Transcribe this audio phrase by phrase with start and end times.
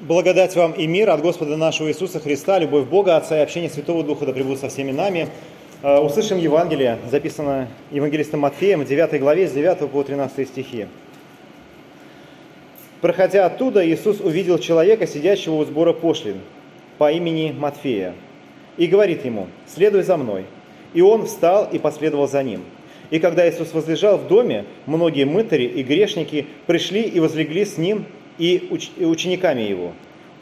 [0.00, 4.04] Благодать вам и мир от Господа нашего Иисуса Христа, любовь Бога, Отца и общение Святого
[4.04, 5.28] Духа да пребудут со всеми нами.
[5.82, 10.86] Э, услышим Евангелие, записано Евангелистом Матфеем в 9 главе с 9 по 13 стихи.
[13.00, 16.42] Проходя оттуда, Иисус увидел человека, сидящего у сбора пошлин,
[16.98, 18.14] по имени Матфея,
[18.76, 20.44] и говорит ему, «Следуй за мной».
[20.94, 22.62] И он встал и последовал за ним.
[23.10, 28.04] И когда Иисус возлежал в доме, многие мытари и грешники пришли и возлегли с ним
[28.38, 28.68] и
[29.04, 29.92] учениками его.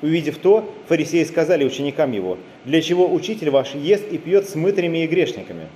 [0.02, 5.04] Увидев то, фарисеи сказали ученикам его, «Для чего учитель ваш ест и пьет с мытарями
[5.04, 5.68] и грешниками?»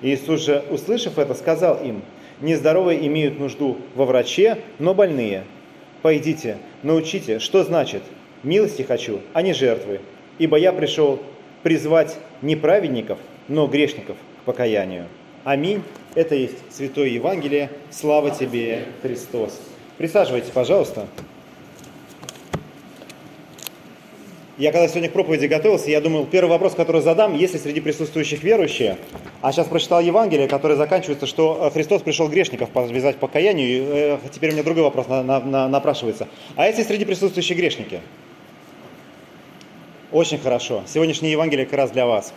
[0.00, 2.02] Иисус же, услышав это, сказал им,
[2.40, 5.44] «Нездоровые имеют нужду во враче, но больные.
[6.02, 8.02] Пойдите, научите, что значит
[8.42, 10.00] «милости хочу, а не жертвы»,
[10.38, 11.20] ибо я пришел
[11.62, 15.06] призвать не праведников, но грешников к покаянию».
[15.44, 15.82] Аминь.
[16.14, 17.70] Это есть Святое Евангелие.
[17.90, 19.60] Слава тебе, Христос.
[19.98, 21.06] Присаживайтесь, пожалуйста.
[24.58, 27.80] Я когда сегодня к проповеди готовился, я думал, первый вопрос, который задам, есть ли среди
[27.80, 28.98] присутствующих верующие,
[29.40, 34.18] а сейчас прочитал Евангелие, которое заканчивается, что э, Христос пришел грешников подвязать покаянию, и э,
[34.30, 36.28] теперь у меня другой вопрос на, на, на, напрашивается.
[36.54, 38.00] А если среди присутствующих грешники?
[40.10, 40.82] Очень хорошо.
[40.86, 42.34] Сегодняшнее Евангелие как раз для вас.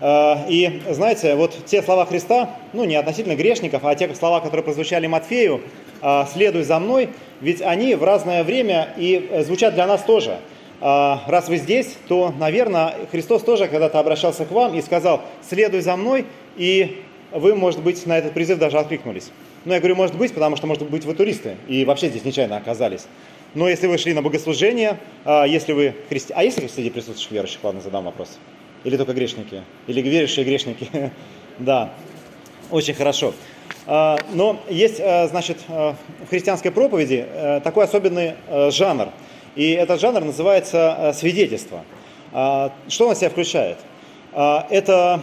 [0.00, 4.64] Э, и знаете, вот те слова Христа, ну не относительно грешников, а те слова, которые
[4.64, 5.60] прозвучали Матфею,
[6.32, 10.40] «следуй за мной», ведь они в разное время и звучат для нас тоже–
[10.80, 15.96] раз вы здесь, то, наверное, Христос тоже когда-то обращался к вам и сказал, следуй за
[15.96, 16.26] мной,
[16.56, 19.30] и вы, может быть, на этот призыв даже откликнулись.
[19.64, 22.56] Но я говорю, может быть, потому что, может быть, вы туристы и вообще здесь нечаянно
[22.56, 23.06] оказались.
[23.54, 26.32] Но если вы шли на богослужение, а, если вы христи...
[26.36, 28.38] А если среди присутствующих верующих, ладно, задам вопрос.
[28.84, 29.62] Или только грешники?
[29.86, 30.88] Или верующие грешники?
[31.58, 31.92] Да,
[32.70, 33.34] очень хорошо.
[33.84, 35.96] А, но есть, значит, в
[36.30, 39.08] христианской проповеди э, такой особенный э, жанр–
[39.58, 41.82] и этот жанр называется э, свидетельство.
[42.32, 43.78] А, что он в себя включает?
[44.32, 45.20] А, это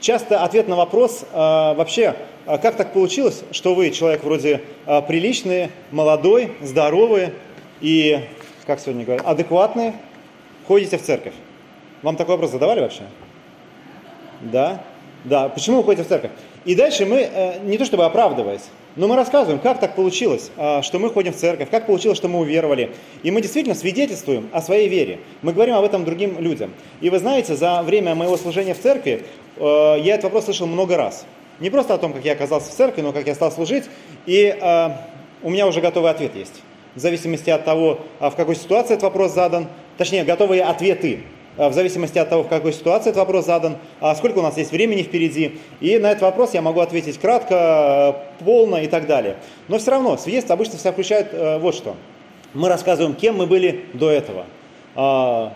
[0.00, 2.16] часто ответ на вопрос а, вообще,
[2.46, 4.62] как так получилось, что вы человек вроде
[5.06, 7.34] приличный, молодой, здоровый
[7.82, 8.18] и,
[8.66, 9.92] как сегодня говорят, адекватный,
[10.66, 11.34] ходите в церковь.
[12.00, 13.02] Вам такой вопрос задавали вообще?
[14.40, 14.82] Да?
[15.24, 15.48] Да.
[15.48, 16.32] Почему вы ходите в церковь?
[16.64, 18.62] И дальше мы, э, не то чтобы оправдываясь,
[18.96, 22.28] но мы рассказываем, как так получилось, а, что мы ходим в церковь, как получилось, что
[22.28, 22.90] мы уверовали.
[23.22, 25.20] И мы действительно свидетельствуем о своей вере.
[25.40, 26.74] Мы говорим об этом другим людям.
[27.00, 29.24] И вы знаете, за время моего служения в церкви
[29.56, 29.62] э,
[30.00, 31.24] я этот вопрос слышал много раз.
[31.60, 33.84] Не просто о том, как я оказался в церкви, но как я стал служить.
[34.26, 34.88] И э,
[35.42, 36.60] у меня уже готовый ответ есть.
[36.94, 41.72] В зависимости от того, в какой ситуации этот вопрос задан, точнее, готовые ответы Э, в
[41.72, 45.02] зависимости от того, в какой ситуации этот вопрос задан, а сколько у нас есть времени
[45.02, 45.58] впереди.
[45.80, 49.36] И на этот вопрос я могу ответить кратко, э, полно и так далее.
[49.68, 51.94] Но все равно свидетельство обычно всегда включает э, вот что.
[52.54, 54.44] Мы рассказываем, кем мы были до этого,
[54.94, 55.54] а,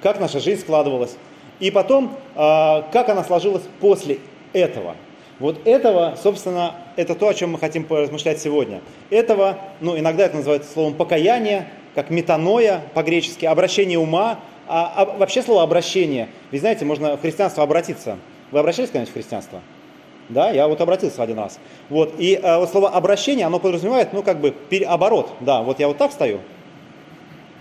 [0.00, 1.16] как наша жизнь складывалась,
[1.58, 4.18] и потом, а, как она сложилась после
[4.52, 4.94] этого.
[5.40, 8.80] Вот этого, собственно, это то, о чем мы хотим поразмышлять сегодня.
[9.10, 14.38] Этого, ну, иногда это называется словом покаяние, как метаноя по-гречески, обращение ума,
[14.68, 18.18] а, а вообще слово обращение, ведь знаете, можно в христианство обратиться.
[18.50, 19.60] Вы обращались когда-нибудь в христианство?
[20.28, 21.58] Да, я вот обратился один раз.
[21.88, 25.30] Вот, и а, вот слово обращение, оно подразумевает, ну, как бы, переоборот.
[25.40, 26.40] Да, вот я вот так стою.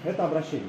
[0.04, 0.64] Это обращение.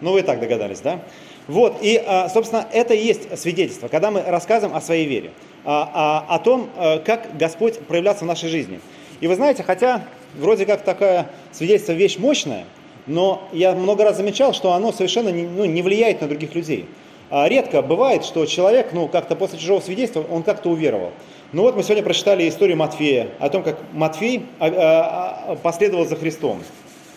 [0.00, 1.00] Ну, вы и так догадались, да?
[1.48, 5.32] Вот, и, а, собственно, это и есть свидетельство, когда мы рассказываем о своей вере,
[5.64, 8.80] о, о, о том, э, как Господь проявляется в нашей жизни.
[9.20, 10.02] И вы знаете, хотя
[10.36, 12.64] вроде как такая свидетельство вещь мощная,
[13.06, 16.86] но я много раз замечал, что оно совершенно не, ну, не влияет на других людей.
[17.30, 21.12] А редко бывает, что человек, ну, как-то после чужого свидетельства, он как-то уверовал.
[21.52, 26.06] Ну вот мы сегодня прочитали историю Матфея, о том, как Матфей а, а, а, последовал
[26.06, 26.62] за Христом.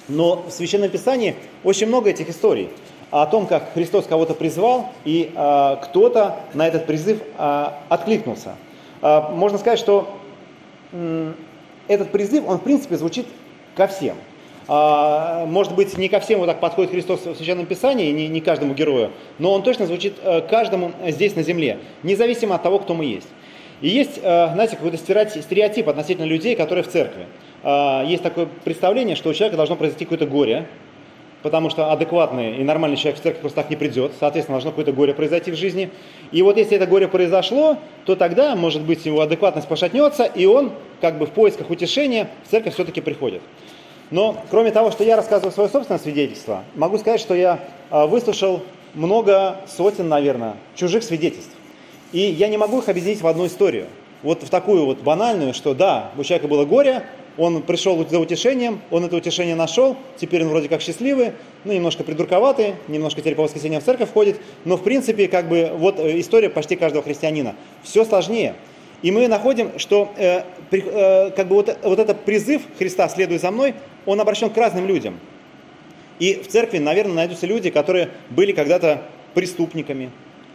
[0.07, 2.69] Но в Священном Писании очень много этих историй
[3.11, 8.55] о том, как Христос кого-то призвал, и а, кто-то на этот призыв а, откликнулся.
[9.01, 10.17] А, можно сказать, что
[10.91, 11.35] м,
[11.87, 13.27] этот призыв, он в принципе звучит
[13.75, 14.15] ко всем–
[14.67, 18.73] может быть, не ко всем вот так подходит Христос в Священном Писании, не, не каждому
[18.73, 23.05] герою, но он точно звучит э, каждому здесь на земле, независимо от того, кто мы
[23.05, 23.27] есть.
[23.81, 27.27] И есть, э, знаете, какой-то стереотип относительно людей, которые в церкви.
[27.67, 30.67] А, есть такое представление, что у человека должно произойти какое-то горе,
[31.41, 34.93] потому что адекватный и нормальный человек в церковь просто так не придет, соответственно, должно какое-то
[34.93, 35.89] горе произойти в жизни.
[36.31, 40.71] И вот если это горе произошло, то тогда, может быть, его адекватность пошатнется, и он,
[41.01, 43.41] как бы в поисках утешения, в церковь все-таки приходит.
[44.11, 47.59] Но кроме того, что я рассказываю свое собственное свидетельство, могу сказать, что я
[47.89, 48.61] а, выслушал
[48.93, 51.51] много сотен, наверное, чужих свидетельств.
[52.11, 53.87] И я не могу их объединить в одну историю.
[54.23, 57.03] Вот в такую вот банальную, что да, у человека было горе,
[57.37, 61.33] он пришел за утешением, он это утешение нашел, теперь он вроде как счастливый,
[61.65, 65.71] ну, немножко придурковатый, немножко теперь по воскресеньям в церковь ходит, но в принципе, как бы,
[65.75, 67.55] вот э, история почти каждого христианина.
[67.83, 68.55] Все сложнее.
[69.01, 73.51] И мы находим, что э, э, как бы вот, вот этот призыв Христа «следуй за
[73.51, 73.75] мной»,
[74.05, 75.19] он обращен к разным людям.
[76.19, 79.01] И в церкви, наверное, найдутся люди, которые были когда-то
[79.33, 80.11] преступниками,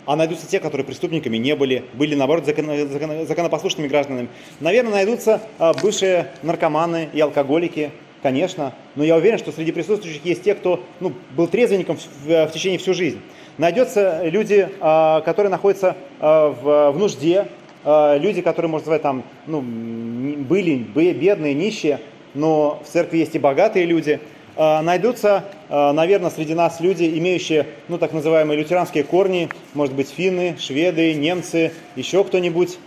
[0.06, 4.29] а найдутся те, которые преступниками не были, были, наоборот, закон, закон, законопослушными гражданами.
[4.58, 7.91] Наверное, найдутся а, бывшие наркоманы и алкоголики,
[8.23, 12.47] конечно, но я уверен, что среди присутствующих есть те, кто ну, был трезвенником в, в,
[12.47, 13.20] в течение всю жизнь.
[13.58, 17.49] Найдется люди, а, которые находятся а, в, в нужде,
[17.82, 21.99] люди, которые, можно сказать, там, ну, были бедные, нищие,
[22.34, 24.20] но в церкви есть и богатые люди–
[24.62, 30.10] а, найдутся, а, наверное, среди нас люди, имеющие, ну, так называемые лютеранские корни, может быть,
[30.10, 32.78] финны, шведы, немцы, еще кто-нибудь.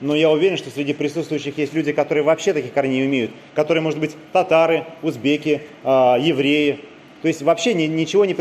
[0.00, 3.80] Но я уверен, что среди присутствующих есть люди, которые вообще таких корней не имеют, которые,
[3.80, 6.80] может быть, татары, узбеки, а, евреи.
[7.22, 8.34] То есть вообще ничего не,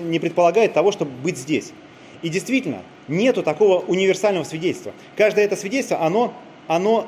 [0.00, 1.72] не предполагает того, чтобы быть здесь.
[2.22, 4.92] И действительно, нету такого универсального свидетельства.
[5.14, 6.32] Каждое это свидетельство, оно,
[6.66, 7.06] оно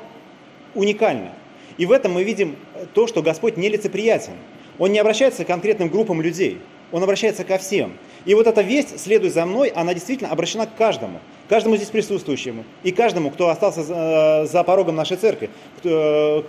[0.75, 1.33] уникально.
[1.77, 2.55] И в этом мы видим
[2.93, 4.33] то, что Господь нелицеприятен.
[4.79, 6.59] Он не обращается к конкретным группам людей,
[6.91, 7.93] он обращается ко всем.
[8.25, 11.19] И вот эта весть «Следуй за мной», она действительно обращена к каждому,
[11.49, 16.45] каждому здесь присутствующему и каждому, кто остался за, за порогом нашей церкви, кто,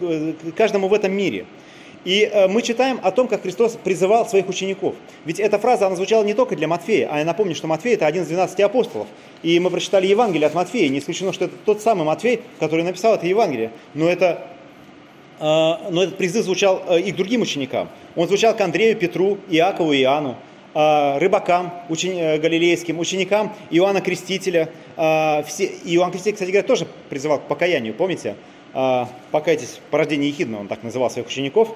[0.56, 1.46] каждому в этом мире.
[2.04, 4.96] И э, мы читаем о том, как Христос призывал своих учеников.
[5.24, 8.06] Ведь эта фраза, она звучала не только для Матфея, а я напомню, что Матфей– это
[8.06, 9.06] один из 12 апостолов.
[9.42, 10.88] И мы прочитали Евангелие от Матфея.
[10.88, 13.70] Не исключено, что это тот самый Матфей, который написал это Евангелие.
[13.94, 14.42] Но это
[15.42, 17.88] но этот призыв звучал э, и к другим ученикам.
[18.14, 20.36] Он звучал к Андрею, Петру, Иакову и Иоанну,
[20.72, 24.68] а, рыбакам учени, э, галилейским, ученикам Иоанна Крестителя.
[24.94, 28.36] Все, Иоанн Креститель, кстати говоря, тоже призывал к покаянию, помните?
[29.30, 31.74] «Покайтесь по рождению Ехидна», он так называл своих учеников.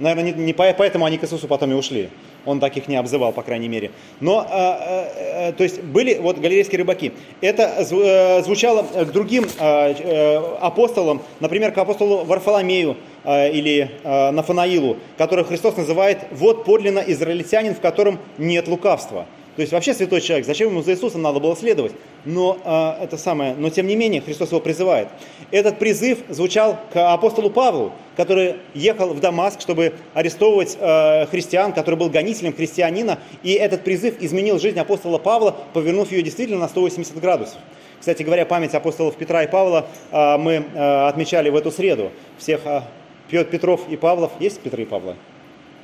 [0.00, 2.08] Наверное, не, не поэтому они к Иисусу потом и ушли.
[2.46, 3.90] Он так их не обзывал, по крайней мере.
[4.20, 7.12] Но, э, э, то есть, были вот галилейские рыбаки.
[7.40, 15.76] Это э, звучало к другим э, апостолам, например, к апостолу Варфоломею или Нафанаилу, которых Христос
[15.76, 19.26] называет «вот подлинно израильтянин, в котором нет лукавства».
[19.56, 21.92] То есть вообще святой человек, зачем ему за Иисусом надо было следовать?
[22.26, 25.08] Но э, это самое, но тем не менее Христос его призывает.
[25.50, 31.94] Этот призыв звучал к апостолу Павлу, который ехал в Дамаск, чтобы арестовывать э, христиан, который
[31.94, 37.18] был гонителем христианина, и этот призыв изменил жизнь апостола Павла, повернув ее действительно на 180
[37.18, 37.58] градусов.
[37.98, 42.12] Кстати говоря, память апостолов Петра и Павла э, мы э, отмечали в эту среду.
[42.36, 42.82] Всех э,
[43.30, 44.32] Петров и Павлов.
[44.38, 45.16] Есть Петры и Павла?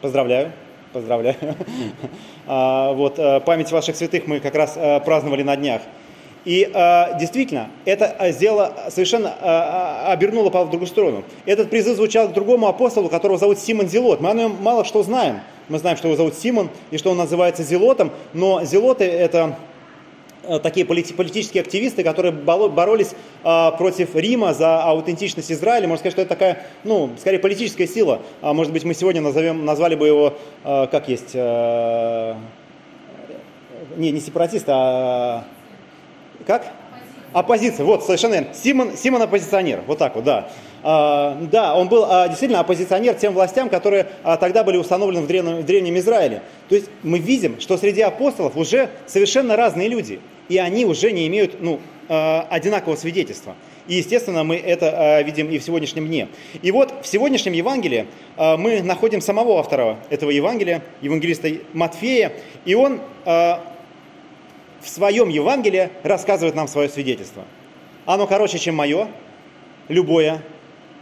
[0.03, 0.53] Поздравляю.
[0.93, 1.37] Поздравляю.
[2.47, 5.81] А, вот, э, память ваших святых мы как раз э, праздновали на днях.
[6.45, 11.23] И э, действительно, это сделало совершенно обернуло Павла в другую сторону.
[11.47, 14.21] Этот призыв звучал к другому апостолу, которого зовут Симон Зелот.
[14.21, 15.41] Мы о нем мало что знаем.
[15.69, 19.57] Мы знаем, что его зовут Симон и что он называется Зелотом, но Зелоты это
[20.45, 23.11] Э, такие политические активисты, которые боролись
[23.45, 25.87] а, против Рима за аутентичность Израиля.
[25.87, 28.23] Можно сказать, что это такая, ну, скорее политическая сила.
[28.41, 30.35] А, может быть, мы сегодня назовем, назвали бы его,
[30.65, 31.35] а, как есть,
[33.97, 35.45] не, не сепаратист, а
[36.47, 36.67] как?
[37.33, 38.49] Оппозиция, вот, совершенно верно.
[38.53, 40.49] Симон, Симон оппозиционер, вот так вот, да.
[40.83, 45.27] А, да, он был а, действительно оппозиционер тем властям, которые а, тогда были установлены в
[45.27, 46.43] древнем, в древнем Израиле.
[46.69, 50.21] То есть мы видим, что среди апостолов уже совершенно разные люди,
[50.53, 51.81] и они уже не имеют ну,
[52.11, 53.57] а, одинакового свидетельства.
[53.89, 56.29] И, естественно, мы это а, видим и в сегодняшнем дне.
[56.61, 58.07] И вот в сегодняшнем Евангелии
[58.37, 62.33] а, мы находим самого автора этого Евангелия, евангелиста Матфея,
[62.67, 67.45] и он в своем Евангелии рассказывает нам свое свидетельство.
[68.05, 69.09] Оно короче, чем мое,
[69.89, 70.43] любое.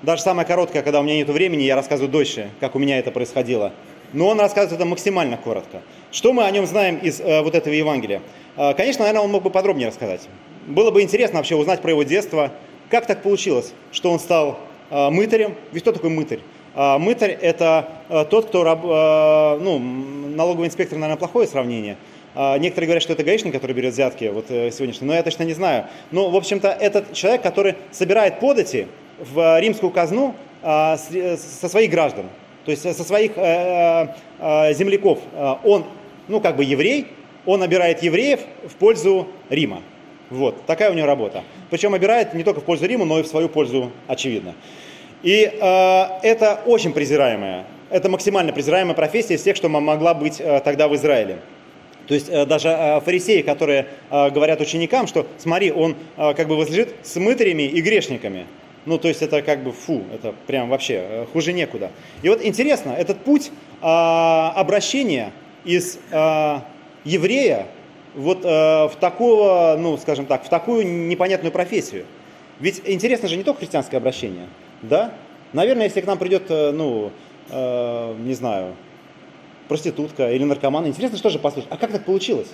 [0.02, 3.10] Даже самое короткое, когда у меня нет времени, я рассказываю дольше, как у меня это
[3.10, 3.72] происходило.
[4.12, 5.82] Но он рассказывает это максимально коротко.
[6.12, 8.22] Что мы о нем знаем из э, вот этого Евангелия?
[8.60, 10.28] Э, конечно, наверное, он мог бы подробнее рассказать.
[10.66, 12.52] Было бы интересно вообще узнать про его детство.
[12.90, 14.58] Как так получилось, что он стал
[14.90, 15.54] э, мытарем?
[15.72, 16.40] Ведь кто такой мытарь?
[16.74, 21.96] Э, мытарь– это э, тот, кто, э, ну, налоговый инспектор, наверное, плохое сравнение–
[22.34, 25.42] а, некоторые говорят, что это гаишник, который берет взятки, вот э, сегодняшний, но я точно
[25.42, 25.86] не знаю.
[26.12, 28.86] Но, в общем-то, этот человек, который собирает подати
[29.18, 32.26] в римскую казну а, со своих граждан,
[32.64, 35.18] то есть со своих э, э, земляков.
[35.64, 35.84] Он,
[36.28, 37.08] ну, как бы еврей,
[37.46, 39.82] он набирает евреев в пользу Рима.
[40.30, 41.42] Вот, такая у него работа.
[41.70, 44.54] Причем обирает не только в пользу Рима, но и в свою пользу, очевидно.
[45.22, 50.60] И э, это очень презираемая, это максимально презираемая профессия из тех, что могла быть э,
[50.64, 51.38] тогда в Израиле.
[52.06, 56.56] То есть э, даже э, фарисеи, которые э, говорят ученикам, что смотри, он как бы
[56.56, 58.46] возлежит с мытарями и грешниками.
[58.86, 61.90] Ну, то есть это как бы фу, это прям вообще э, хуже некуда.
[62.22, 63.50] И вот интересно, этот путь
[63.82, 65.32] а, обращения
[65.64, 66.64] из а,
[67.04, 67.66] еврея
[68.14, 72.06] вот а, в такого, ну, скажем так, в такую непонятную профессию.
[72.58, 74.46] Ведь интересно же не только христианское обращение,
[74.82, 75.12] да?
[75.52, 77.10] Наверное, если к нам придет, э, ну,
[77.50, 78.74] э, не знаю,
[79.66, 81.70] проститутка или наркоман, интересно, что же послушать.
[81.72, 82.48] А как так получилось?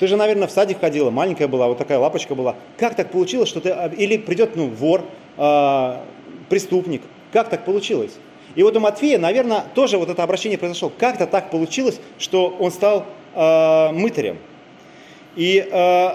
[0.00, 2.56] Ты же, наверное, в садик ходила, маленькая была, вот такая лапочка была.
[2.76, 3.74] Как так получилось, что ты...
[3.96, 5.04] Или придет, ну, вор,
[5.36, 5.96] э,
[6.48, 7.02] преступник.
[7.32, 8.12] Как так получилось?
[8.56, 10.90] И вот у Матфея, наверное, тоже вот это обращение произошло.
[10.98, 14.38] Как-то так получилось, что он стал э, мытарем.
[15.36, 16.10] И э,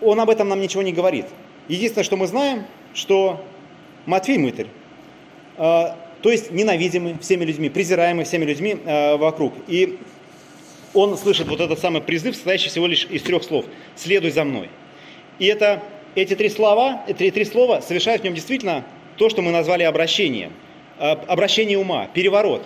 [0.00, 1.26] он об этом нам ничего не говорит.
[1.68, 3.44] Единственное, что мы знаем, что
[4.06, 4.66] Матфей мытарь.
[5.56, 9.54] Э, то есть ненавидимый всеми людьми, презираемый всеми людьми э, вокруг.
[9.68, 9.98] И
[10.94, 13.66] он слышит вот этот самый призыв, состоящий всего лишь из трех слов.
[13.94, 14.70] «Следуй за мной».
[15.38, 15.82] И это,
[16.14, 18.84] эти три слова, эти три слова совершают в нем действительно
[19.16, 20.52] то, что мы назвали обращением.
[20.98, 22.62] Э, обращение ума, переворот.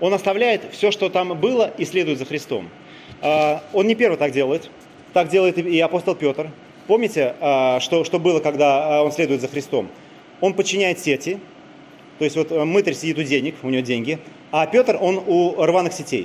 [0.00, 2.68] Он оставляет все, что там было, и следует за Христом.
[3.22, 4.70] Э, он не первый так делает.
[5.12, 6.50] Так делает и апостол Петр.
[6.86, 9.88] Помните, э, что, что было, когда он следует за Христом?
[10.40, 11.38] Он подчиняет сети,
[12.18, 14.18] то есть вот мытарь сидит у денег, у него деньги,
[14.52, 16.24] а Петр, он у рваных сетей.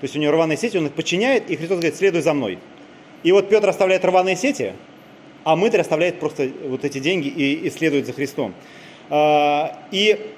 [0.00, 2.58] То есть у него рваные сети, он их подчиняет, и Христос говорит, следуй за мной.
[3.22, 4.72] И вот Петр оставляет рваные сети,
[5.44, 8.54] а мытарь оставляет просто вот эти деньги и, и следует за Христом.
[9.10, 10.33] И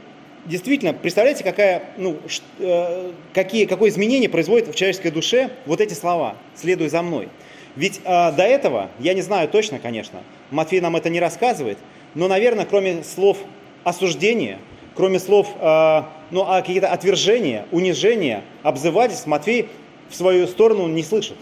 [0.46, 2.18] действительно, представляете, какая, ну,
[2.58, 7.28] э, какие, какое изменение производит в человеческой душе вот эти слова «следуй за мной».
[7.74, 11.78] Ведь э, до этого, я не знаю точно, конечно, Матфей нам это не рассказывает,
[12.14, 13.38] но, наверное, кроме слов
[13.84, 14.58] осуждения,
[14.94, 19.68] кроме слов, э, ну, а какие-то отвержения, унижения, обзывательств, Матфей
[20.08, 21.36] в свою сторону не слышит.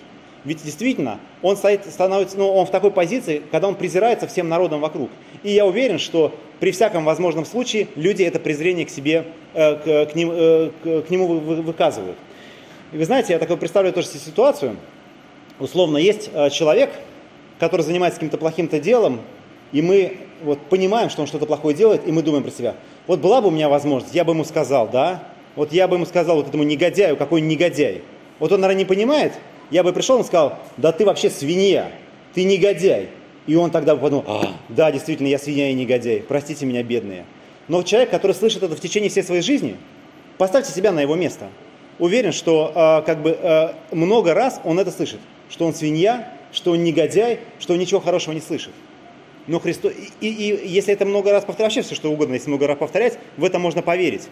[0.44, 4.80] Ведь действительно, он стоит, становится, ну, он в такой позиции, когда он презирается всем народом
[4.80, 5.10] вокруг.
[5.44, 10.12] И я уверен, что при всяком возможном случае люди это презрение к себе, э, к,
[10.12, 12.16] к, ним, э, к, нему вы, выказывают.
[12.92, 14.76] И вы знаете, я такой представляю тоже ситуацию.
[15.60, 16.90] Условно, есть э, человек,
[17.60, 19.20] который занимается каким-то плохим-то делом,
[19.72, 22.74] и мы вот понимаем, что он что-то плохое делает, и мы думаем про себя.
[23.06, 25.22] Вот была бы у меня возможность, я бы ему сказал, да?
[25.56, 28.02] Вот я бы ему сказал вот этому негодяю, какой он негодяй.
[28.38, 29.34] Вот он, наверное, не понимает,
[29.70, 31.90] я бы пришел и сказал, да ты вообще свинья,
[32.32, 33.10] ты негодяй.
[33.46, 37.24] И он тогда подумал, а, да, действительно, я свинья и негодяй, простите меня, бедные.
[37.68, 39.76] Но человек, который слышит это в течение всей своей жизни,
[40.38, 41.48] поставьте себя на его место.
[41.98, 46.72] Уверен, что э, как бы э, много раз он это слышит, что он свинья, что
[46.72, 48.72] он негодяй, что он ничего хорошего не слышит.
[49.46, 52.48] Но Христос, и, и, и если это много раз повторять, вообще все что угодно, если
[52.48, 54.28] много раз повторять, в это можно поверить.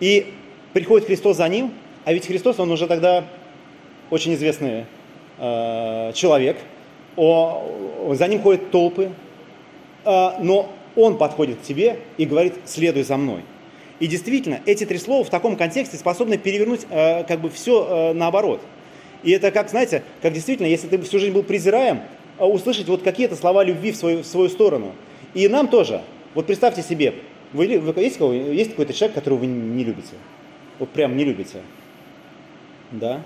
[0.00, 0.32] И
[0.72, 1.72] приходит Христос за ним,
[2.04, 3.24] а ведь Христос, он уже тогда
[4.10, 4.86] очень известный
[5.38, 6.56] э, человек,
[7.18, 9.10] о, за ним ходят толпы,
[10.04, 13.42] э, но он подходит к тебе и говорит, следуй за мной.
[13.98, 18.12] И действительно, эти три слова в таком контексте способны перевернуть э, как бы все э,
[18.12, 18.60] наоборот.
[19.24, 22.02] И это как, знаете, как действительно, если ты всю жизнь был презираем,
[22.38, 24.92] услышать вот какие-то слова любви в свою, в свою сторону.
[25.34, 26.02] И нам тоже.
[26.34, 27.14] Вот представьте себе,
[27.52, 30.14] вы, вы, есть, есть какой-то человек, которого вы не любите?
[30.78, 31.62] Вот прям не любите.
[32.92, 33.22] Да?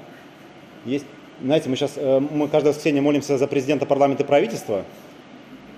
[0.86, 1.04] Есть,
[1.42, 4.84] знаете, мы сейчас, э, мы каждое воскресенье молимся за президента парламента и правительства,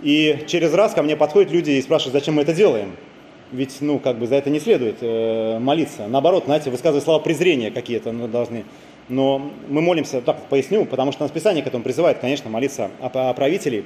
[0.03, 2.93] и через раз ко мне подходят люди и спрашивают, зачем мы это делаем.
[3.53, 6.07] Ведь, ну, как бы за это не следует э, молиться.
[6.09, 8.65] Наоборот, знаете, высказывать слова презрения какие-то мы должны.
[9.09, 13.31] Но мы молимся, так поясню, потому что нас Писание к этому призывает, конечно, молиться о,
[13.31, 13.85] о правителей.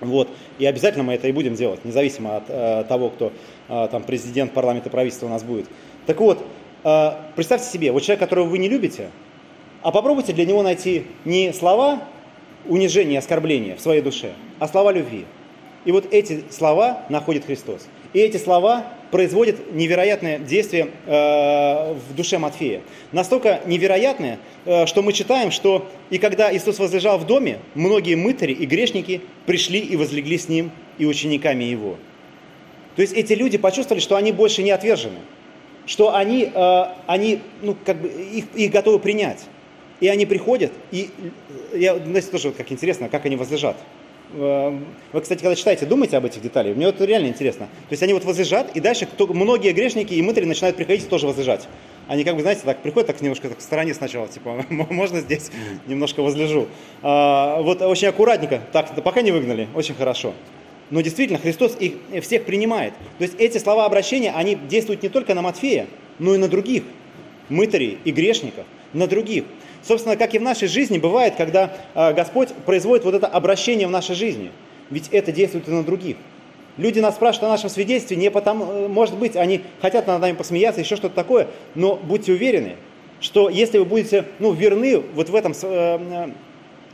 [0.00, 0.28] Вот.
[0.58, 3.32] И обязательно мы это и будем делать, независимо от э, того, кто
[3.68, 5.66] э, там президент, парламент и правительство у нас будет.
[6.06, 6.44] Так вот,
[6.84, 9.10] э, представьте себе, вот человек, которого вы не любите,
[9.82, 12.02] а попробуйте для него найти не слова
[12.66, 15.24] унижения оскорбления в своей душе, а слова любви.
[15.84, 17.86] И вот эти слова находит Христос.
[18.12, 22.80] И эти слова производят невероятное действие э, в душе Матфея.
[23.12, 28.52] Настолько невероятное, э, что мы читаем, что и когда Иисус возлежал в доме, многие мытари
[28.52, 31.96] и грешники пришли и возлегли с ним и учениками его.
[32.96, 35.20] То есть эти люди почувствовали, что они больше не отвержены,
[35.86, 39.44] что они, э, они ну, как бы их, их готовы принять.
[40.00, 41.10] И они приходят, и
[41.74, 43.76] я, знаете, тоже как интересно, как они возлежат.
[44.34, 46.76] Эм, вы, кстати, когда читаете, думайте об этих деталях.
[46.76, 47.66] Мне вот реально интересно.
[47.66, 51.26] То есть они вот возлежат, и дальше кто, многие грешники и мытари начинают приходить тоже
[51.26, 51.66] возлежать.
[52.06, 55.50] Они как бы, знаете, так приходят так немножко так в стороне сначала, типа, можно здесь
[55.86, 56.68] немножко возлежу.
[57.02, 60.34] А, вот очень аккуратненько, так, пока не выгнали, очень хорошо.
[60.90, 62.94] Но действительно, Христос их всех принимает.
[63.18, 65.86] То есть эти слова обращения, они действуют не только на Матфея,
[66.18, 66.82] но и на других
[67.48, 69.44] мытарей и грешников, на других.
[69.82, 73.90] Собственно, как и в нашей жизни бывает, когда а, Господь производит вот это обращение в
[73.90, 74.50] нашей жизни.
[74.90, 76.16] Ведь это действует и на других.
[76.76, 80.36] Люди нас спрашивают о нашем свидетельстве не потому, э, может быть, они хотят над нами
[80.36, 82.76] посмеяться, еще что-то такое, но будьте уверены,
[83.20, 86.30] что если вы будете ну, верны вот в этом э,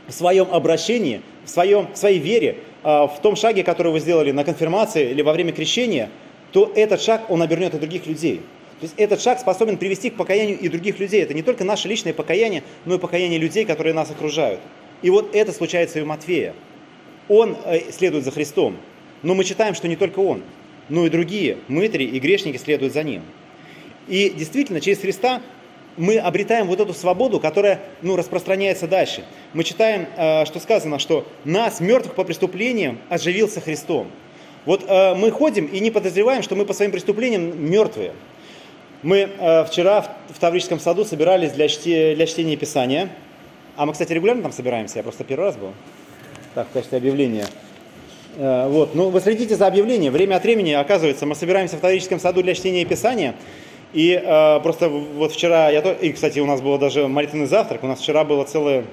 [0.07, 4.43] в своем обращении, в, своем, в своей вере, в том шаге, который вы сделали на
[4.43, 6.11] конфирмации или во время крещения,
[6.51, 8.41] то этот шаг, он обернет и других людей.
[8.79, 11.23] То есть этот шаг способен привести к покаянию и других людей.
[11.23, 14.59] Это не только наше личное покаяние, но и покаяние людей, которые нас окружают.
[15.01, 16.53] И вот это случается и у Матфея.
[17.29, 18.77] Он э, следует за Христом.
[19.23, 20.43] Но мы читаем, что не только он,
[20.89, 23.23] но и другие мытари и грешники следуют за ним.
[24.07, 25.41] И действительно, через Христа
[25.97, 29.23] мы обретаем вот эту свободу, которая ну, распространяется дальше.
[29.53, 34.11] Мы читаем, э, что сказано, что нас, мертвых по преступлениям, оживился Христом.
[34.65, 38.13] Вот э, мы ходим и не подозреваем, что мы по своим преступлениям мертвые.
[39.05, 43.09] Мы э, вчера в, Таврическом саду собирались для, чти, для чтения Писания.
[43.75, 45.73] А мы, кстати, регулярно там собираемся, я просто первый раз был.
[46.55, 47.45] Так, в качестве объявления.
[48.37, 50.11] Э, вот, ну, вы следите за объявлением.
[50.11, 53.35] Время от времени, оказывается, мы собираемся в Таврическом саду для чтения Писания.
[53.93, 57.87] И э, просто вот вчера, я, и, кстати, у нас был даже молитвенный завтрак, у
[57.87, 58.85] нас вчера была целая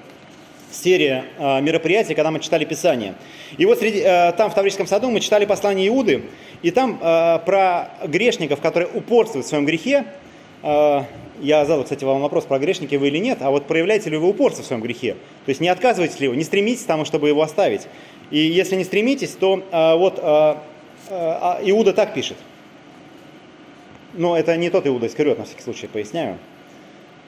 [0.73, 3.14] серия э, мероприятий, когда мы читали Писание.
[3.59, 6.23] И вот среди, э, там в Таврическом саду мы читали послание Иуды,
[6.62, 10.05] и там э, про грешников, которые упорствуют в своем грехе,
[10.64, 14.29] я задал, кстати, вам вопрос, про грешники вы или нет, а вот проявляете ли вы
[14.29, 15.14] упорство в своем грехе?
[15.45, 17.88] То есть не отказываетесь ли вы, не стремитесь к тому, чтобы его оставить.
[18.31, 19.57] И если не стремитесь, то
[19.99, 20.21] вот
[21.11, 22.37] Иуда так пишет.
[24.12, 26.38] Но это не тот Иуда Искариот, на всякий случай поясняю.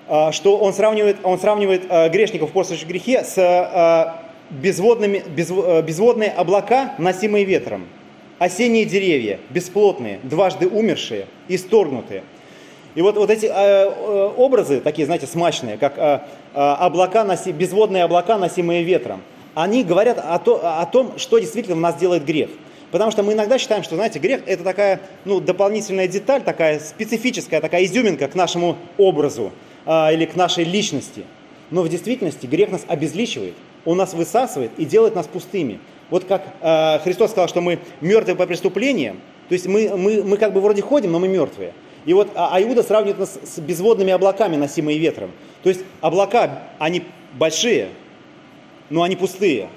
[0.08, 4.12] Э, что он сравнивает, он сравнивает э, грешников, упорствующих в грехе, с э,
[4.50, 7.87] безводными, без, безводные облака, носимые ветром,
[8.38, 12.23] осенние деревья, бесплотные, дважды умершие, исторгнутые.
[12.94, 16.20] И вот, вот эти э, образы, такие, знаете, смачные, как э,
[16.54, 19.23] облака, носи, безводные облака, носимые ветром,
[19.54, 22.50] они говорят о, то, о том, что действительно в нас делает грех.
[22.90, 27.61] Потому что мы иногда считаем, что, знаете, грех– это такая ну, дополнительная деталь, такая специфическая,
[27.61, 29.50] такая изюминка к нашему образу
[29.86, 31.24] или к нашей личности.
[31.70, 35.78] Но в действительности грех нас обезличивает– он нас высасывает и делает нас пустыми.
[36.11, 40.37] Вот как э, Христос сказал, что мы мертвы по преступлениям, то есть мы, мы, мы
[40.37, 41.72] как бы вроде ходим, но мы мертвые.
[42.06, 45.30] И вот а, Иуда сравнивает нас с безводными облаками, носимые ветром.
[45.62, 47.04] То есть облака, они
[47.35, 47.88] большие,
[48.90, 49.68] но они пустые.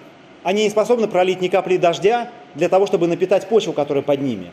[0.43, 4.51] Они не способны пролить ни капли дождя для того, чтобы напитать почву, которая под ними.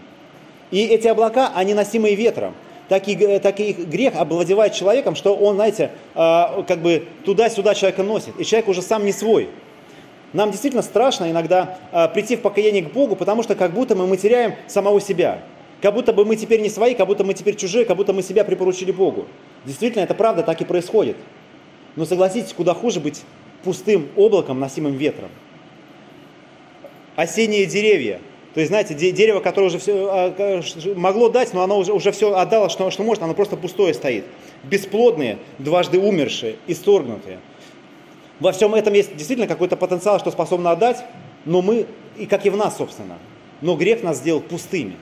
[0.71, 2.55] И эти облака, они носимые ветром
[2.89, 8.03] так и, так и грех обладевает человеком, что он, знаете, а, как бы туда-сюда человека
[8.03, 9.49] носит, и человек уже сам не свой.
[10.33, 14.07] Нам действительно страшно иногда а, прийти в покаяние к Богу, потому что как будто мы,
[14.07, 15.41] мы теряем самого себя.
[15.81, 18.23] Как будто бы мы теперь не свои, как будто мы теперь чужие, как будто мы
[18.23, 19.27] себя припоручили Богу.
[19.65, 21.17] Действительно, это правда, так и происходит.
[21.97, 23.23] Но согласитесь, куда хуже быть
[23.63, 25.31] пустым облаком, носимым ветром.
[27.17, 28.21] Осенние деревья–
[28.55, 30.63] то есть, знаете, дерево, которое уже все а,
[30.95, 34.25] могло дать, но оно уже, уже все отдало, что, что может, оно просто пустое стоит.
[34.63, 37.41] Бесплодные, дважды умершие, исторгнутые.
[38.39, 41.05] Во всем этом есть действительно какой-то потенциал, что способно отдать,
[41.45, 41.87] но мы,
[42.17, 43.19] и как и в нас, собственно.
[43.61, 44.95] Но грех нас сделал пустыми.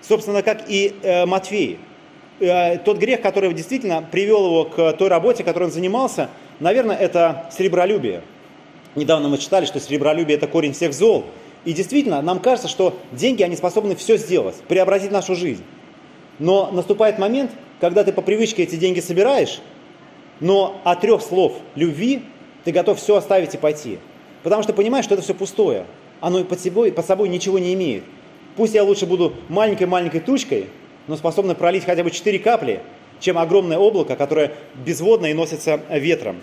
[0.00, 1.78] Собственно, как и э, Матфей.
[2.40, 7.50] Э, тот грех, который действительно привел его к той работе, которой он занимался, наверное, это
[7.54, 8.22] серебролюбие.
[8.94, 11.26] Недавно мы читали, что серебролюбие– это корень всех зол–
[11.64, 15.64] и действительно, нам кажется, что деньги, они способны все сделать, преобразить нашу жизнь.
[16.38, 17.50] Но наступает момент,
[17.80, 19.60] когда ты по привычке эти деньги собираешь,
[20.40, 22.22] но от трех слов любви
[22.64, 23.98] ты готов все оставить и пойти.
[24.42, 25.86] Потому что понимаешь, что это все пустое.
[26.20, 28.04] Оно под собой, под собой ничего не имеет.
[28.56, 30.66] Пусть я лучше буду маленькой-маленькой тучкой,
[31.06, 32.80] но способна пролить хотя бы 4 капли,
[33.20, 34.52] чем огромное облако, которое
[34.84, 36.36] безводно и носится ветром.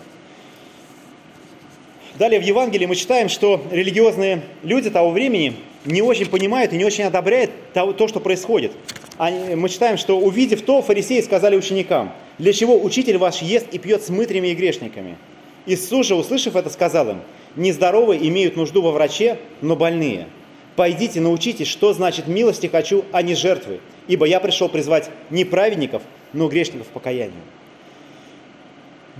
[2.21, 5.55] Далее в Евангелии мы читаем, что религиозные люди того времени
[5.85, 8.73] не очень понимают и не очень одобряют то, что происходит.
[9.17, 14.03] Мы читаем, что увидев то, фарисеи сказали ученикам, для чего учитель ваш ест и пьет
[14.03, 15.17] с мытрями и грешниками.
[15.65, 17.21] Иисус же, услышав это, сказал им,
[17.55, 20.27] нездоровые имеют нужду во враче, но больные.
[20.75, 26.03] Пойдите, научитесь, что значит милости хочу, а не жертвы, ибо я пришел призвать не праведников,
[26.33, 27.41] но грешников к покаянию.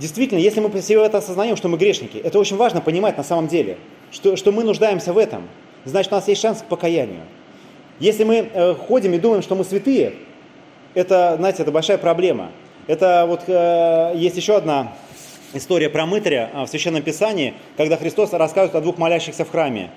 [0.02, 3.46] Действительно, если мы себе это осознаем, что мы грешники, это очень важно понимать на самом
[3.46, 3.78] деле,
[4.10, 5.48] что, что мы нуждаемся в этом.
[5.84, 7.20] Значит, у нас есть шанс к покаянию.
[8.00, 10.14] Если мы э, ходим и думаем, что мы святые,
[10.94, 12.50] это, знаете, это большая проблема.
[12.88, 14.92] Это вот э, есть еще одна
[15.54, 19.90] история про мытаря э, в Священном Писании, когда Христос рассказывает о двух молящихся в храме.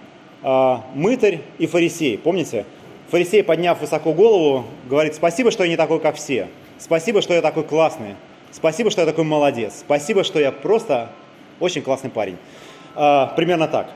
[0.44, 2.20] Э, мытарь и фарисей.
[2.20, 2.68] Помните?
[3.10, 6.48] Фарисей, подняв высоко голову, говорит, спасибо, что я не такой, как все.
[6.78, 8.14] Спасибо, что я такой классный.
[8.56, 9.74] Спасибо, что я такой молодец.
[9.82, 11.10] Спасибо, что я просто
[11.60, 12.38] очень классный парень.
[12.96, 13.90] А, примерно так.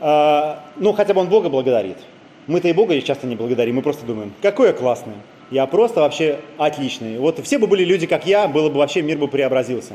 [0.00, 1.98] А, ну, хотя бы он Бога благодарит.
[2.46, 5.12] Мы-то и Бога часто не благодарим, мы просто думаем, какой я классный,
[5.50, 7.18] я просто вообще отличный.
[7.18, 9.92] Вот все бы были люди, как я, было бы вообще мир бы преобразился.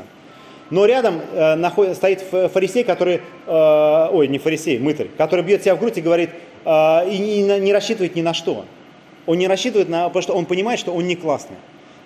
[0.70, 5.74] Но рядом э, находит, стоит фарисей, который, э, ой, не фарисей, мытарь, который бьет себя
[5.74, 6.30] в грудь и говорит,
[6.64, 8.64] э, и не, не рассчитывает ни на что.
[9.26, 11.56] Он не рассчитывает на, потому что он понимает, что он не классный.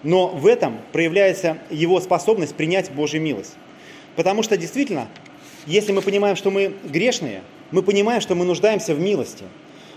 [0.03, 3.55] Но в этом проявляется его способность принять Божью милость.
[4.17, 5.09] Потому что действительно,
[5.67, 9.45] если мы понимаем, что мы грешные, мы понимаем, что мы нуждаемся в милости.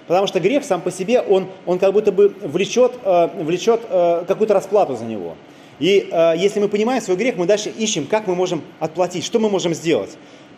[0.07, 4.23] Потому что грех сам по себе, он, он как будто бы влечет, э, влечет э,
[4.27, 5.35] какую-то расплату за него.
[5.79, 9.39] И э, если мы понимаем свой грех, мы дальше ищем, как мы можем отплатить, что
[9.39, 10.11] мы можем сделать.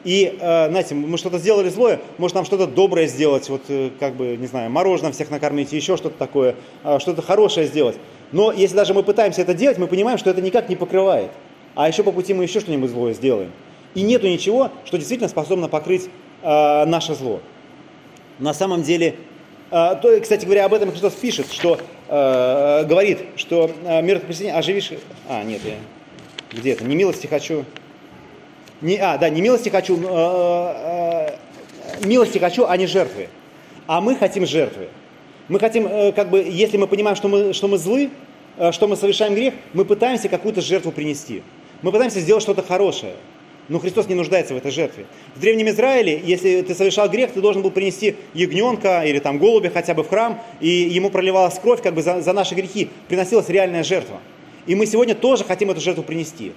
[0.03, 4.15] И, э, знаете, мы что-то сделали злое, может нам что-то доброе сделать, вот э, как
[4.15, 7.97] бы, не знаю, мороженое всех накормить, еще что-то такое, э, что-то хорошее сделать.
[8.31, 11.31] Но если даже мы пытаемся это делать, мы понимаем, что это никак не покрывает.
[11.75, 13.51] А еще по пути мы еще что-нибудь злое сделаем.
[13.93, 16.09] И нету ничего, что действительно способно покрыть
[16.41, 17.39] э, наше зло.
[18.39, 19.15] На самом деле,
[19.71, 24.59] э, то, кстати говоря, об этом Христос пишет, что э, говорит, что э, мертвых присоединение
[24.59, 24.91] оживишь...
[25.29, 25.75] А, нет, я...
[26.51, 26.83] где это?
[26.83, 27.63] Не милости хочу...
[28.81, 31.37] Не, а, да, не милости хочу, э,
[32.01, 33.29] э, милости хочу, а не жертвы.
[33.87, 34.89] А мы хотим жертвы.
[35.49, 38.09] Мы хотим, э, как бы, если мы понимаем, что мы, что мы злы,
[38.57, 41.41] э, что мы совершаем грех, мы пытаемся какую-то жертву принести.
[41.81, 43.13] Мы пытаемся сделать что-то хорошее.
[43.69, 45.05] Но Христос не нуждается в этой жертве.
[45.35, 49.69] В Древнем Израиле, если ты совершал грех, ты должен был принести ягненка или там голубя
[49.69, 52.89] хотя бы в храм, и ему проливалась кровь как бы за, за наши грехи.
[53.09, 54.19] Приносилась реальная жертва.
[54.65, 56.53] И мы сегодня тоже хотим эту жертву принести.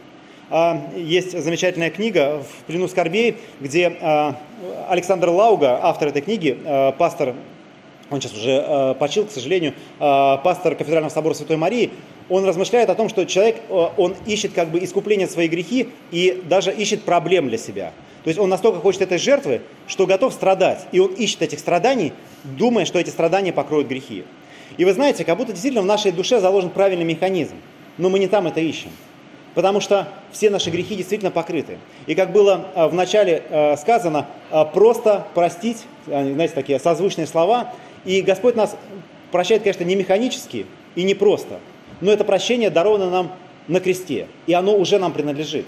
[0.51, 4.37] А, есть замечательная книга «В плену скорбей», где а,
[4.89, 7.35] Александр Лауга, автор этой книги, а, пастор
[8.11, 11.91] он сейчас уже э, почил, к сожалению, э, пастор кафедрального собора Святой Марии,
[12.29, 16.43] он размышляет о том, что человек, э, он ищет как бы искупление своей грехи и
[16.49, 17.93] даже ищет проблем для себя.
[18.25, 20.87] То есть он настолько хочет этой жертвы, что готов страдать.
[20.93, 22.13] И он ищет этих страданий,
[22.45, 24.25] думая, что эти страдания покроют грехи.
[24.77, 27.55] И вы знаете, как будто действительно в нашей душе заложен правильный механизм.
[27.97, 28.91] Но мы не там это ищем.
[29.55, 31.79] Потому что все наши грехи действительно покрыты.
[32.07, 34.27] И как было в начале сказано,
[34.73, 37.73] просто простить, знаете, такие созвучные слова,
[38.05, 38.77] и Господь нас
[39.31, 41.61] прощает, конечно, не механически и не просто,
[42.01, 43.33] но это прощение даровано нам
[43.69, 45.67] на кресте, и оно уже нам принадлежит.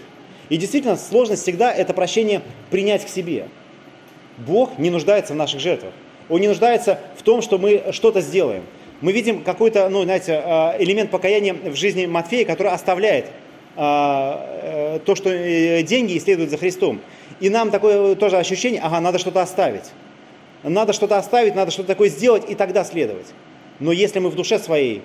[0.48, 3.46] И действительно, сложность всегда это прощение принять к себе.
[4.38, 5.92] Бог не нуждается в наших жертвах.
[6.28, 8.64] Он не нуждается в том, что мы что-то сделаем.
[9.00, 13.26] Мы видим какой-то, ну, знаете, а, элемент покаяния в жизни Матфея, который оставляет
[13.76, 17.00] а, э, то, что э, деньги исследуют за Христом.
[17.40, 19.84] И нам такое тоже ощущение, ага, надо что-то оставить
[20.62, 23.26] надо что-то оставить, надо что-то такое сделать и тогда следовать.
[23.80, 25.02] Но если мы в душе своей,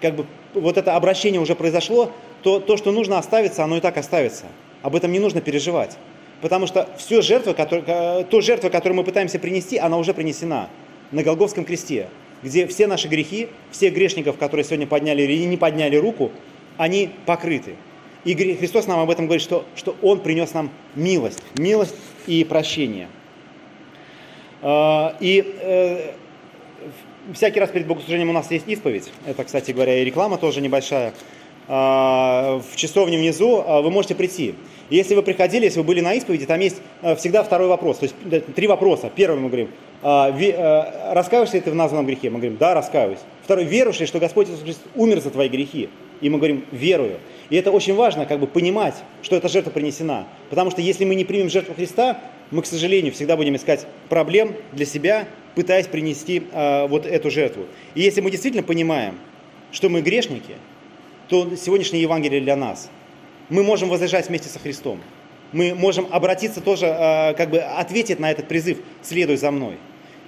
[0.00, 3.96] как бы вот это обращение уже произошло, то то, что нужно оставиться, оно и так
[3.96, 4.44] оставится.
[4.82, 5.96] Об этом не нужно переживать.
[6.40, 10.68] Потому что все жертвы, которые, то жертва, которую мы пытаемся принести, она уже принесена
[11.10, 12.08] на Голговском кресте,
[12.42, 16.30] где все наши грехи, все грешников, которые сегодня подняли или не подняли руку,
[16.76, 17.74] они покрыты.
[18.24, 21.94] И Христос нам об этом говорит, что, что Он принес нам милость, милость
[22.26, 23.08] и прощение–
[24.62, 26.10] и э,
[27.32, 29.10] всякий раз перед богослужением у нас есть исповедь.
[29.26, 31.12] Это, кстати говоря, и реклама тоже небольшая.
[31.70, 34.54] А, в часовне внизу а, вы можете прийти.
[34.88, 37.98] если вы приходили, если вы были на исповеди, там есть э, всегда второй вопрос.
[37.98, 38.14] То есть
[38.54, 39.10] три вопроса.
[39.14, 39.68] Первый мы говорим,
[40.02, 42.30] э, раскаиваешься ли ты в названном грехе?
[42.30, 43.20] Мы говорим, да, раскаиваюсь.
[43.44, 45.90] Второй, веруешь ли, что Господь Иисус Христос умер за твои грехи?
[46.22, 47.18] И мы говорим, верую.
[47.50, 50.26] И это очень важно, как бы понимать, что эта жертва принесена.
[50.48, 52.18] Потому что если мы не примем жертву Христа,
[52.50, 57.66] мы, к сожалению, всегда будем искать проблем для себя, пытаясь принести э, вот эту жертву.
[57.94, 59.18] И если мы действительно понимаем,
[59.72, 60.56] что мы грешники,
[61.28, 62.90] то сегодняшнее Евангелие для нас.
[63.50, 65.00] Мы можем возлежать вместе со Христом.
[65.52, 69.76] Мы можем обратиться тоже, э, как бы ответить на этот призыв «следуй за мной».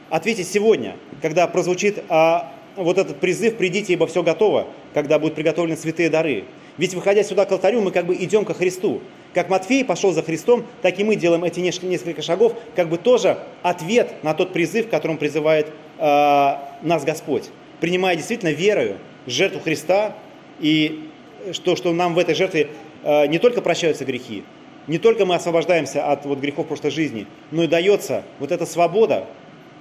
[0.09, 2.39] Ответить сегодня, когда прозвучит э,
[2.77, 6.45] вот этот призыв «придите, ибо все готово», когда будут приготовлены святые дары.
[6.77, 9.03] Ведь выходя сюда к алтарю, мы как бы идем ко Христу.
[9.35, 13.39] Как Матфей пошел за Христом, так и мы делаем эти несколько шагов, как бы тоже
[13.63, 17.45] ответ на тот призыв, которым призывает э, нас Господь.
[17.81, 20.17] Принимая действительно верою жертву Христа,
[20.59, 21.09] и
[21.53, 22.71] что, что нам в этой жертве
[23.05, 24.43] э, не только прощаются грехи,
[24.89, 29.27] не только мы освобождаемся от вот, грехов прошлой жизни, но и дается вот эта свобода,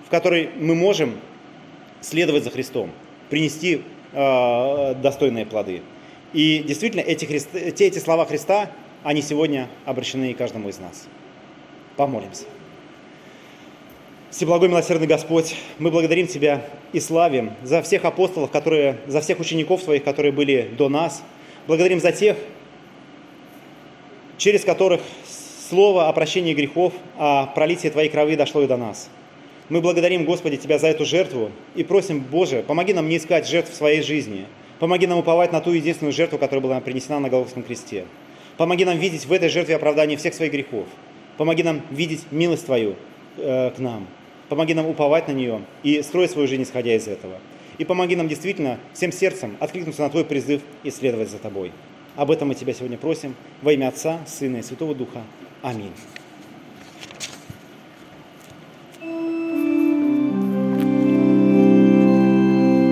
[0.05, 1.15] в которой мы можем
[2.01, 2.91] следовать за Христом,
[3.29, 3.81] принести
[4.13, 5.81] э, достойные плоды.
[6.33, 7.49] И действительно, эти, христ...
[7.51, 8.69] те эти слова Христа,
[9.03, 11.07] они сегодня обращены каждому из нас.
[11.95, 12.45] Помолимся.
[14.29, 19.81] Всеблагой милосердный Господь, мы благодарим Тебя и славим за всех апостолов, которые, за всех учеников
[19.81, 21.23] своих, которые были до нас.
[21.65, 22.37] Благодарим за тех,
[24.37, 25.01] через которых
[25.69, 29.09] слово о прощении грехов, о пролитии Твоей крови дошло и до нас.
[29.67, 33.71] Мы благодарим, Господи, Тебя за эту жертву и просим, Боже, помоги нам не искать жертв
[33.71, 34.45] в своей жизни.
[34.79, 38.05] Помоги нам уповать на ту единственную жертву, которая была принесена на Голгофском кресте.
[38.59, 40.85] Помоги нам видеть в этой жертве оправдание всех своих грехов.
[41.37, 42.97] Помоги нам видеть милость Твою
[43.37, 44.05] э, к нам.
[44.49, 47.37] Помоги нам уповать на нее и строить свою жизнь, исходя из этого.
[47.77, 51.71] И помоги нам действительно всем сердцем откликнуться на Твой призыв и следовать за Тобой.
[52.17, 55.23] Об этом мы Тебя сегодня просим во имя Отца, Сына и Святого Духа.
[55.61, 55.93] Аминь.